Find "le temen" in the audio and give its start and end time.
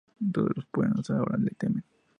1.37-1.83